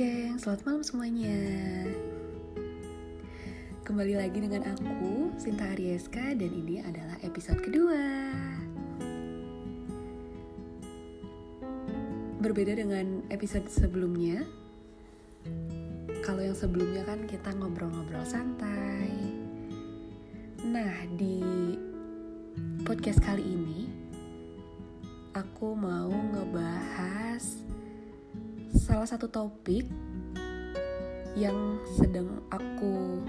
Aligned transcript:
geng, 0.00 0.40
selamat 0.40 0.64
malam 0.64 0.80
semuanya. 0.80 1.36
Kembali 3.84 4.16
lagi 4.16 4.40
dengan 4.40 4.72
aku, 4.72 5.28
Sinta 5.36 5.68
Arieska 5.76 6.32
Dan 6.40 6.56
ini 6.56 6.80
adalah 6.80 7.20
episode 7.20 7.60
kedua. 7.60 8.00
Berbeda 12.40 12.80
dengan 12.80 13.20
episode 13.28 13.68
sebelumnya 13.68 14.40
Kalau 16.24 16.48
yang 16.48 16.56
sebelumnya 16.56 17.04
kan 17.04 17.28
kita 17.28 17.52
ngobrol-ngobrol 17.60 18.24
santai. 18.24 19.12
Nah, 20.64 20.96
di 21.12 21.44
podcast 22.88 23.20
kali 23.20 23.44
ini 23.44 23.84
Aku 25.36 25.76
mau 25.76 26.08
ngebahas 26.08 27.69
salah 28.90 29.06
satu 29.06 29.30
topik 29.30 29.86
yang 31.38 31.78
sedang 31.94 32.42
aku 32.50 33.22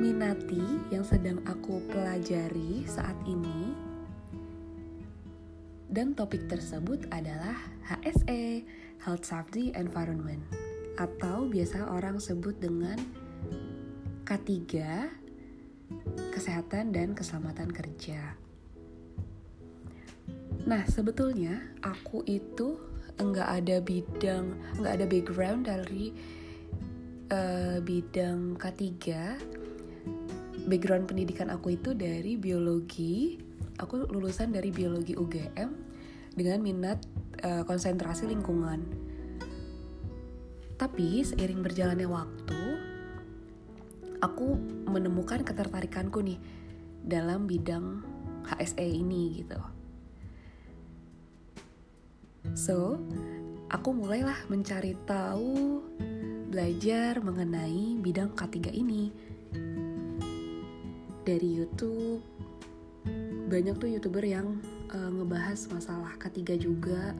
minati, 0.00 0.64
yang 0.88 1.04
sedang 1.04 1.44
aku 1.44 1.84
pelajari 1.92 2.88
saat 2.88 3.12
ini. 3.28 3.76
Dan 5.92 6.16
topik 6.16 6.48
tersebut 6.48 7.04
adalah 7.12 7.68
HSE, 7.84 8.64
Health 9.04 9.28
Safety 9.28 9.76
Environment, 9.76 10.40
atau 10.96 11.44
biasa 11.44 11.92
orang 11.92 12.16
sebut 12.16 12.56
dengan 12.56 12.96
K3, 14.24 14.56
Kesehatan 16.32 16.96
dan 16.96 17.12
Keselamatan 17.12 17.68
Kerja. 17.76 18.40
Nah, 20.64 20.88
sebetulnya 20.88 21.76
aku 21.84 22.24
itu 22.24 22.87
enggak 23.18 23.48
ada 23.50 23.76
bidang 23.82 24.54
enggak 24.78 24.92
ada 24.98 25.06
background 25.06 25.60
dari 25.66 26.14
uh, 27.30 27.78
bidang 27.82 28.56
K3 28.56 28.86
background 30.68 31.08
pendidikan 31.08 31.48
aku 31.48 31.80
itu 31.80 31.96
dari 31.96 32.36
biologi. 32.36 33.40
Aku 33.80 34.04
lulusan 34.04 34.52
dari 34.52 34.68
biologi 34.68 35.16
UGM 35.16 35.70
dengan 36.36 36.58
minat 36.60 37.00
uh, 37.40 37.64
konsentrasi 37.64 38.28
lingkungan. 38.28 38.84
Tapi 40.78 41.24
seiring 41.24 41.64
berjalannya 41.64 42.06
waktu 42.06 42.62
aku 44.22 44.54
menemukan 44.86 45.42
ketertarikanku 45.42 46.22
nih 46.22 46.38
dalam 47.02 47.46
bidang 47.46 48.02
HSE 48.46 48.86
ini 48.86 49.42
gitu 49.42 49.77
So, 52.58 52.98
aku 53.70 53.94
mulailah 53.94 54.34
mencari 54.50 54.98
tahu, 55.06 55.78
belajar 56.50 57.22
mengenai 57.22 58.02
bidang 58.02 58.34
K3 58.34 58.74
ini. 58.74 59.14
Dari 61.22 61.48
YouTube, 61.54 62.18
banyak 63.46 63.78
tuh 63.78 63.94
YouTuber 63.94 64.26
yang 64.26 64.58
uh, 64.90 65.06
ngebahas 65.06 65.70
masalah 65.70 66.18
K3 66.18 66.58
juga. 66.58 67.14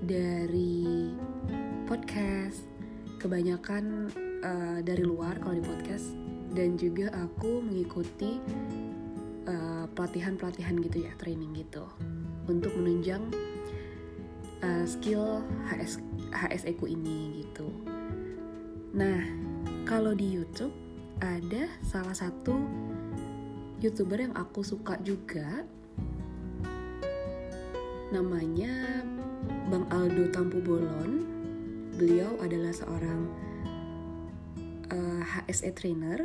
Dari 0.00 1.12
podcast, 1.84 2.64
kebanyakan 3.20 4.08
uh, 4.40 4.80
dari 4.80 5.04
luar 5.04 5.36
kalau 5.36 5.60
di 5.60 5.64
podcast 5.68 6.16
dan 6.56 6.80
juga 6.80 7.12
aku 7.16 7.64
mengikuti 7.64 8.36
eh, 9.48 9.84
pelatihan-pelatihan 9.96 10.76
uh, 10.76 10.82
gitu 10.84 10.98
ya, 11.04 11.12
training 11.16 11.56
gitu 11.56 11.84
untuk 12.44 12.76
menunjang 12.76 13.24
uh, 14.62 14.84
skill 14.86 15.42
HS 15.68 16.00
HSE 16.32 16.72
ku 16.78 16.88
ini 16.88 17.44
gitu. 17.44 17.68
Nah, 18.96 19.20
kalau 19.84 20.16
di 20.16 20.30
YouTube 20.30 20.72
ada 21.20 21.68
salah 21.84 22.16
satu 22.16 22.56
youtuber 23.82 24.22
yang 24.22 24.34
aku 24.38 24.62
suka 24.62 24.98
juga 25.02 25.66
namanya 28.12 29.02
Bang 29.72 29.88
Aldo 29.90 30.30
Tampu 30.30 30.62
Bolon. 30.62 31.24
Beliau 31.96 32.36
adalah 32.40 32.72
seorang 32.72 33.20
uh, 34.92 35.20
eh, 35.20 35.22
HSE 35.48 35.72
trainer. 35.72 36.20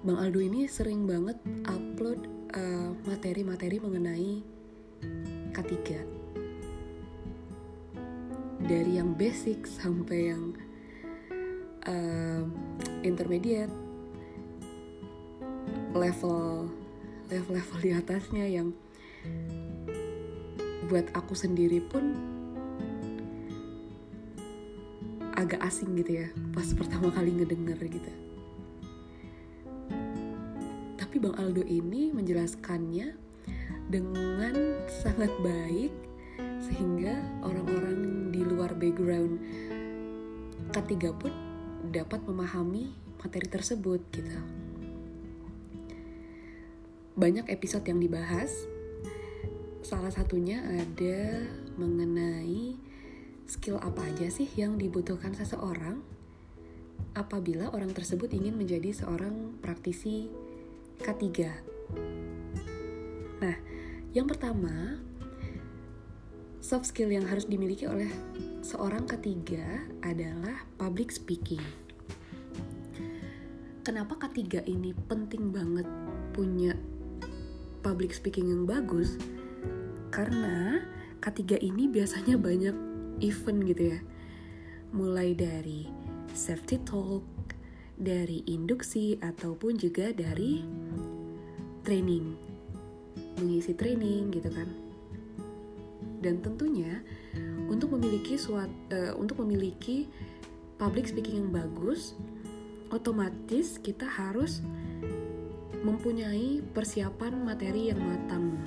Bang 0.00 0.16
Aldo 0.16 0.40
ini 0.40 0.64
sering 0.64 1.04
banget 1.04 1.36
upload 1.68 2.24
eh, 2.56 2.90
materi-materi 3.04 3.76
uh, 3.76 3.84
mengenai 3.84 4.32
K3 5.60 6.20
dari 8.64 8.96
yang 8.96 9.16
basic 9.16 9.66
sampai 9.68 10.32
yang 10.32 10.54
uh, 11.84 12.44
intermediate 13.02 13.72
level 15.92 16.70
level 17.28 17.52
level 17.54 17.78
di 17.82 17.90
atasnya 17.92 18.46
yang 18.46 18.72
buat 20.88 21.06
aku 21.14 21.36
sendiri 21.36 21.78
pun 21.86 22.16
agak 25.38 25.62
asing 25.64 25.96
gitu 25.96 26.24
ya 26.24 26.28
pas 26.52 26.66
pertama 26.74 27.08
kali 27.12 27.32
ngedenger 27.32 27.78
gitu. 27.86 28.12
Tapi 31.00 31.16
Bang 31.16 31.36
Aldo 31.40 31.64
ini 31.64 32.12
menjelaskannya 32.12 33.29
dengan 33.90 34.54
sangat 34.86 35.34
baik 35.42 35.90
sehingga 36.62 37.18
orang-orang 37.42 38.30
di 38.30 38.46
luar 38.46 38.70
background 38.78 39.42
K3 40.70 40.94
pun 41.18 41.34
dapat 41.90 42.22
memahami 42.22 42.94
materi 43.18 43.50
tersebut 43.50 43.98
gitu. 44.14 44.38
Banyak 47.18 47.50
episode 47.50 47.82
yang 47.90 47.98
dibahas. 47.98 48.54
Salah 49.82 50.14
satunya 50.14 50.62
ada 50.62 51.42
mengenai 51.74 52.78
skill 53.50 53.82
apa 53.82 54.06
aja 54.06 54.30
sih 54.30 54.46
yang 54.54 54.78
dibutuhkan 54.78 55.34
seseorang 55.34 55.98
apabila 57.18 57.74
orang 57.74 57.90
tersebut 57.90 58.30
ingin 58.30 58.54
menjadi 58.54 58.94
seorang 58.94 59.58
praktisi 59.58 60.30
K3. 61.02 61.26
Yang 64.10 64.34
pertama, 64.34 64.98
soft 66.58 66.90
skill 66.90 67.14
yang 67.14 67.30
harus 67.30 67.46
dimiliki 67.46 67.86
oleh 67.86 68.10
seorang 68.58 69.06
ketiga 69.06 69.86
adalah 70.02 70.66
public 70.74 71.14
speaking. 71.14 71.62
Kenapa 73.86 74.18
ketiga 74.26 74.66
ini 74.66 74.90
penting 75.06 75.54
banget 75.54 75.86
punya 76.34 76.74
public 77.86 78.10
speaking 78.10 78.50
yang 78.50 78.66
bagus? 78.66 79.14
Karena 80.10 80.82
ketiga 81.22 81.54
ini 81.62 81.86
biasanya 81.86 82.34
banyak 82.34 82.74
event 83.22 83.62
gitu 83.62 83.94
ya. 83.94 83.98
Mulai 84.90 85.38
dari 85.38 85.86
safety 86.34 86.82
talk, 86.82 87.22
dari 87.94 88.42
induksi 88.50 89.22
ataupun 89.22 89.78
juga 89.78 90.10
dari 90.10 90.66
training 91.86 92.49
mengisi 93.40 93.72
training 93.72 94.28
gitu 94.30 94.52
kan. 94.52 94.68
Dan 96.20 96.44
tentunya 96.44 97.00
untuk 97.72 97.96
memiliki 97.96 98.36
suat, 98.36 98.68
uh, 98.92 99.16
untuk 99.16 99.40
memiliki 99.40 100.04
public 100.76 101.08
speaking 101.08 101.44
yang 101.44 101.50
bagus 101.52 102.12
otomatis 102.90 103.78
kita 103.78 104.04
harus 104.04 104.60
mempunyai 105.80 106.60
persiapan 106.76 107.40
materi 107.40 107.88
yang 107.88 108.00
matang. 108.02 108.58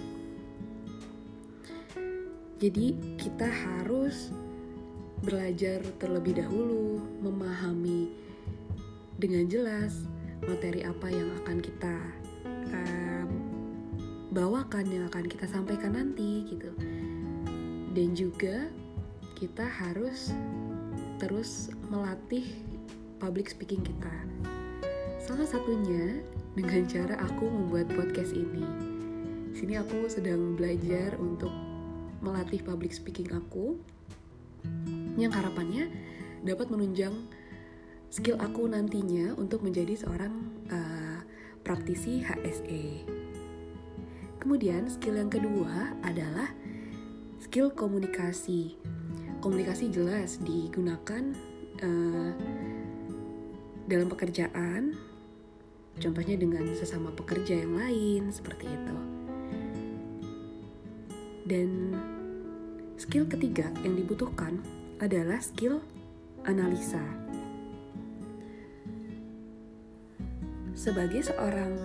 Jadi 2.57 3.19
kita 3.19 3.45
harus 3.45 4.31
belajar 5.19 5.83
terlebih 5.99 6.39
dahulu 6.39 6.99
memahami 7.19 8.11
dengan 9.19 9.45
jelas 9.51 10.07
materi 10.43 10.83
apa 10.83 11.07
yang 11.11 11.29
akan 11.43 11.57
kita 11.59 11.95
bawakan 14.33 14.89
yang 14.89 15.05
akan 15.13 15.29
kita 15.29 15.45
sampaikan 15.45 15.93
nanti 15.93 16.49
gitu. 16.49 16.73
Dan 17.93 18.17
juga 18.17 18.67
kita 19.37 19.61
harus 19.61 20.33
terus 21.21 21.69
melatih 21.93 22.43
public 23.21 23.53
speaking 23.53 23.85
kita. 23.85 24.11
Salah 25.21 25.45
satunya 25.45 26.19
dengan 26.57 26.83
cara 26.89 27.15
aku 27.21 27.45
membuat 27.45 27.87
podcast 27.93 28.33
ini. 28.33 28.65
Sini 29.53 29.77
aku 29.77 30.09
sedang 30.09 30.57
belajar 30.57 31.13
untuk 31.21 31.53
melatih 32.25 32.65
public 32.65 32.91
speaking 32.91 33.29
aku 33.29 33.77
yang 35.13 35.29
harapannya 35.29 35.93
dapat 36.41 36.73
menunjang 36.73 37.13
skill 38.09 38.41
aku 38.41 38.65
nantinya 38.65 39.37
untuk 39.37 39.61
menjadi 39.61 39.93
seorang 39.93 40.33
uh, 40.73 41.21
praktisi 41.61 42.25
HSE. 42.25 43.22
Kemudian 44.43 44.91
skill 44.91 45.15
yang 45.23 45.31
kedua 45.31 45.95
adalah 46.03 46.51
skill 47.39 47.71
komunikasi. 47.71 48.75
komunikasi 49.39 49.91
jelas 49.91 50.39
digunakan 50.39 51.35
uh, 51.83 52.31
dalam 53.87 54.07
pekerjaan, 54.07 54.95
contohnya 55.99 56.39
dengan 56.39 56.63
sesama 56.75 57.11
pekerja 57.11 57.59
yang 57.59 57.75
lain 57.75 58.31
seperti 58.31 58.71
itu. 58.71 58.97
Dan 61.43 61.91
skill 62.95 63.27
ketiga 63.27 63.67
yang 63.83 63.99
dibutuhkan 63.99 64.63
adalah 65.03 65.43
skill 65.43 65.83
analisa. 66.47 67.03
Sebagai 70.71 71.31
seorang 71.31 71.75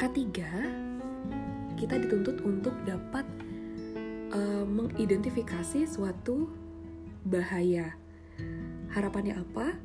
K3, 0.00 0.24
kita 1.76 2.00
dituntut 2.00 2.40
untuk 2.42 2.72
dapat 2.88 3.28
uh, 4.32 4.64
mengidentifikasi 4.64 5.84
suatu 5.86 6.48
bahaya. 7.22 7.94
Harapannya 8.96 9.36
apa? 9.36 9.76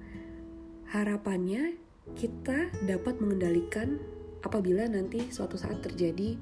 Harapannya 0.92 1.76
kita 2.16 2.72
dapat 2.88 3.20
mengendalikan 3.20 4.02
apabila 4.42 4.88
nanti 4.90 5.30
suatu 5.30 5.56
saat 5.56 5.80
terjadi 5.86 6.36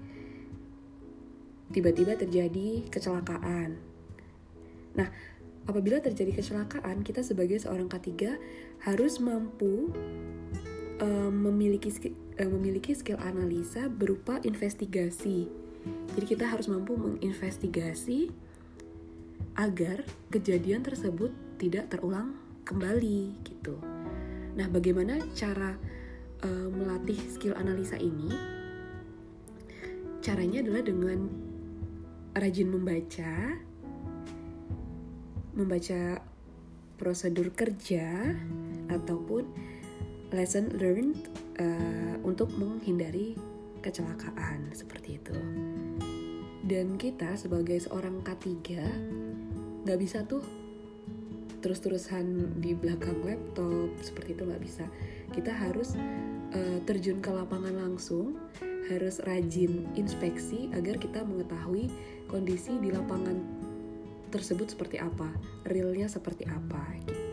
tiba-tiba 1.69 2.17
terjadi 2.17 2.89
kecelakaan. 2.89 3.77
Nah, 4.97 5.09
apabila 5.69 6.01
terjadi 6.01 6.33
kecelakaan, 6.41 7.05
kita 7.05 7.21
sebagai 7.21 7.61
seorang 7.61 7.85
K3 7.85 8.09
harus 8.89 9.21
mampu 9.21 9.93
memiliki 11.31 12.11
memiliki 12.35 12.91
skill 12.91 13.19
analisa 13.23 13.87
berupa 13.87 14.39
investigasi. 14.43 15.47
Jadi 16.15 16.25
kita 16.27 16.43
harus 16.43 16.67
mampu 16.67 16.99
menginvestigasi 16.99 18.31
agar 19.55 20.03
kejadian 20.31 20.83
tersebut 20.83 21.31
tidak 21.59 21.91
terulang 21.91 22.35
kembali 22.63 23.35
gitu. 23.43 23.79
Nah, 24.55 24.67
bagaimana 24.67 25.19
cara 25.35 25.75
uh, 26.43 26.67
melatih 26.71 27.19
skill 27.31 27.55
analisa 27.55 27.95
ini? 27.99 28.31
Caranya 30.19 30.63
adalah 30.63 30.83
dengan 30.83 31.31
rajin 32.35 32.69
membaca, 32.71 33.55
membaca 35.55 36.23
prosedur 36.99 37.55
kerja 37.55 38.35
ataupun 38.91 39.47
lesson 40.33 40.69
learned 40.77 41.29
uh, 41.57 42.15
untuk 42.21 42.49
menghindari 42.57 43.33
kecelakaan 43.81 44.69
seperti 44.75 45.17
itu. 45.17 45.37
Dan 46.65 46.99
kita 47.01 47.33
sebagai 47.39 47.81
seorang 47.81 48.21
K3 48.21 48.53
nggak 49.87 49.99
bisa 49.99 50.21
tuh 50.27 50.43
terus-terusan 51.59 52.55
di 52.63 52.71
belakang 52.71 53.19
laptop 53.25 53.91
seperti 53.99 54.37
itu 54.37 54.43
nggak 54.47 54.63
bisa. 54.63 54.85
Kita 55.33 55.51
harus 55.51 55.95
uh, 56.55 56.79
terjun 56.85 57.19
ke 57.19 57.31
lapangan 57.31 57.75
langsung, 57.75 58.37
harus 58.91 59.19
rajin 59.25 59.87
inspeksi 59.97 60.71
agar 60.71 60.97
kita 61.01 61.25
mengetahui 61.25 61.91
kondisi 62.29 62.77
di 62.79 62.93
lapangan 62.93 63.37
tersebut 64.29 64.77
seperti 64.77 65.01
apa, 65.01 65.33
realnya 65.65 66.05
seperti 66.05 66.45
apa 66.45 66.81
gitu. 67.07 67.28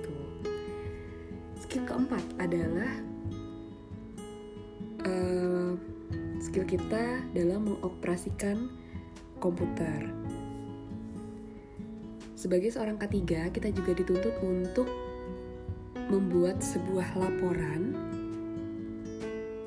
Skill 1.77 1.93
keempat 1.93 2.25
adalah 2.41 2.89
uh, 5.05 5.77
skill 6.41 6.65
kita 6.65 7.21
dalam 7.37 7.69
mengoperasikan 7.69 8.73
komputer. 9.45 10.09
Sebagai 12.33 12.73
seorang 12.73 12.97
K3, 12.97 13.53
kita 13.53 13.69
juga 13.77 13.93
dituntut 13.93 14.41
untuk 14.41 14.89
membuat 16.09 16.65
sebuah 16.65 17.13
laporan 17.13 17.93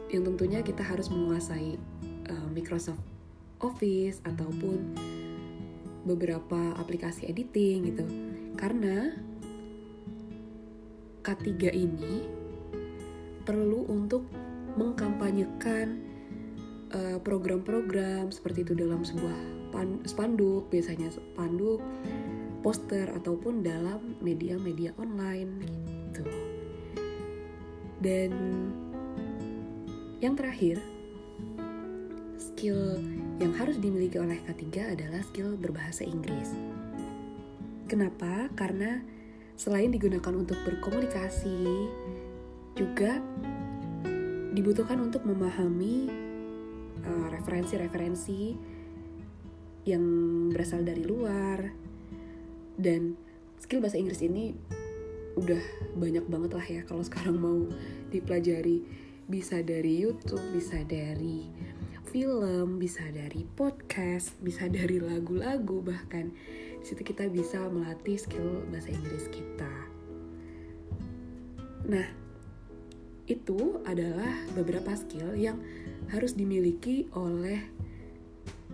yang 0.10 0.26
tentunya 0.34 0.66
kita 0.66 0.82
harus 0.82 1.14
menguasai 1.14 1.78
uh, 2.26 2.50
Microsoft 2.50 3.06
Office 3.62 4.18
ataupun 4.26 4.98
beberapa 6.10 6.74
aplikasi 6.74 7.30
editing 7.30 7.94
gitu 7.94 8.06
karena 8.58 9.29
K3 11.22 11.72
ini 11.76 12.16
perlu 13.44 13.88
untuk 13.90 14.30
mengkampanyekan 14.78 15.88
eh, 16.94 17.18
program-program 17.20 18.30
uh, 18.30 18.34
seperti 18.34 18.64
itu 18.64 18.74
dalam 18.78 19.02
sebuah 19.02 19.60
spanduk 20.06 20.70
biasanya 20.74 21.14
spanduk 21.14 21.82
poster 22.66 23.10
ataupun 23.14 23.62
dalam 23.62 24.18
media-media 24.22 24.94
online 24.98 25.52
gitu 26.10 26.26
dan 28.00 28.32
yang 30.20 30.36
terakhir 30.36 30.80
skill 32.40 33.00
yang 33.40 33.56
harus 33.56 33.80
dimiliki 33.80 34.20
oleh 34.20 34.36
K3 34.44 35.00
adalah 35.00 35.24
skill 35.24 35.56
berbahasa 35.56 36.04
Inggris. 36.04 36.52
Kenapa? 37.88 38.52
Karena 38.52 39.00
selain 39.60 39.92
digunakan 39.92 40.32
untuk 40.32 40.56
berkomunikasi, 40.64 41.68
juga 42.80 43.20
dibutuhkan 44.56 45.04
untuk 45.04 45.28
memahami 45.28 46.08
eh, 47.04 47.28
referensi-referensi 47.36 48.56
uh, 48.56 48.58
yang 49.84 50.04
berasal 50.56 50.88
dari 50.88 51.04
luar. 51.04 51.76
Dan 52.80 53.20
skill 53.60 53.84
bahasa 53.84 54.00
Inggris 54.00 54.24
ini 54.24 54.56
udah 55.36 55.60
banyak 56.00 56.24
banget 56.32 56.52
lah 56.56 56.66
ya 56.80 56.82
kalau 56.88 57.04
sekarang 57.04 57.36
mau 57.36 57.68
dipelajari. 58.08 59.08
Bisa 59.30 59.62
dari 59.62 60.02
YouTube, 60.02 60.42
bisa 60.58 60.82
dari 60.90 61.46
film, 62.10 62.82
bisa 62.82 63.06
dari 63.14 63.46
podcast, 63.46 64.34
bisa 64.42 64.66
dari 64.66 64.98
lagu-lagu 64.98 65.86
bahkan 65.86 66.34
situ 66.82 67.06
kita 67.06 67.30
bisa 67.30 67.62
melatih 67.70 68.18
skill 68.18 68.66
bahasa 68.74 68.90
Inggris 68.90 69.30
kita. 69.30 69.74
Nah, 71.86 72.08
itu 73.30 73.78
adalah 73.86 74.34
beberapa 74.58 74.90
skill 74.98 75.38
yang 75.38 75.62
harus 76.10 76.34
dimiliki 76.34 77.06
oleh 77.14 77.62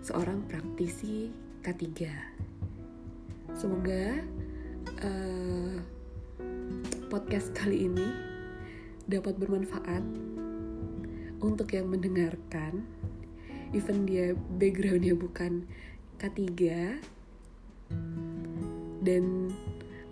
seorang 0.00 0.40
praktisi 0.48 1.28
K3. 1.60 2.08
Semoga 3.52 4.16
uh, 5.04 5.76
podcast 7.12 7.52
kali 7.52 7.84
ini 7.84 8.08
dapat 9.04 9.36
bermanfaat 9.36 10.04
untuk 11.44 11.68
yang 11.76 11.92
mendengarkan 11.92 12.80
even 13.76 14.08
dia 14.08 14.32
backgroundnya 14.56 15.12
bukan 15.12 15.68
K3 16.16 16.40
dan 19.04 19.52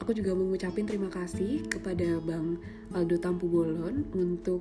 aku 0.05 0.13
juga 0.13 0.37
mau 0.37 0.45
ngucapin 0.53 0.85
terima 0.85 1.09
kasih 1.09 1.65
kepada 1.73 2.21
Bang 2.21 2.61
Aldo 2.93 3.17
Tampu 3.17 3.49
Bolon 3.49 4.05
untuk 4.13 4.61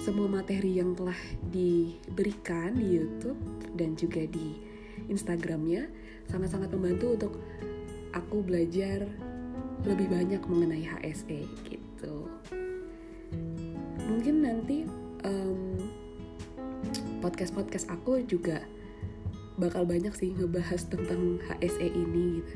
semua 0.00 0.32
materi 0.32 0.80
yang 0.80 0.96
telah 0.96 1.16
diberikan 1.52 2.72
di 2.72 2.96
YouTube 2.96 3.36
dan 3.76 3.92
juga 4.00 4.24
di 4.24 4.56
Instagramnya 5.12 5.84
sangat-sangat 6.32 6.72
membantu 6.72 7.06
untuk 7.20 7.32
aku 8.16 8.40
belajar 8.40 9.04
lebih 9.84 10.08
banyak 10.08 10.40
mengenai 10.48 10.88
HSE 10.88 11.40
gitu. 11.68 12.16
Mungkin 14.08 14.34
nanti 14.40 14.88
um, 15.24 15.69
podcast-podcast 17.20 17.92
aku 17.92 18.24
juga 18.24 18.64
bakal 19.60 19.84
banyak 19.84 20.12
sih 20.16 20.32
ngebahas 20.32 20.88
tentang 20.88 21.36
HSE 21.44 21.86
ini 21.86 22.40
gitu. 22.40 22.54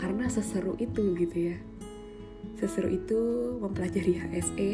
Karena 0.00 0.26
seseru 0.32 0.74
itu 0.80 1.12
gitu 1.14 1.36
ya. 1.52 1.56
Seseru 2.56 2.88
itu 2.88 3.20
mempelajari 3.60 4.16
HSE 4.16 4.72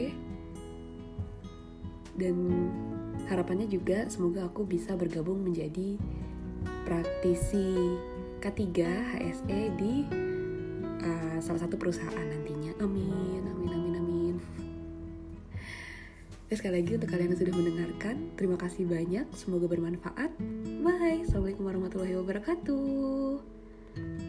dan 2.17 2.37
harapannya 3.29 3.69
juga 3.69 4.09
semoga 4.09 4.49
aku 4.49 4.65
bisa 4.65 4.97
bergabung 4.97 5.45
menjadi 5.45 6.01
praktisi 6.87 7.75
K3 8.41 8.63
HSE 9.19 9.61
di 9.75 9.95
uh, 11.03 11.39
salah 11.43 11.61
satu 11.67 11.75
perusahaan 11.75 12.15
nantinya. 12.15 12.73
Amin, 12.81 13.43
amin, 13.43 13.71
amin, 13.75 13.95
amin. 13.99 14.16
Sekali 16.47 16.79
lagi 16.79 16.95
untuk 16.95 17.11
kalian 17.11 17.35
yang 17.35 17.41
sudah 17.43 17.55
mendengarkan, 17.59 18.15
terima 18.39 18.55
kasih 18.55 18.87
banyak. 18.87 19.27
Semoga 19.35 19.67
bermanfaat. 19.67 20.31
Bye. 20.79 21.27
Assalamualaikum 21.27 21.67
warahmatullahi 21.67 22.15
wabarakatuh. 22.23 24.26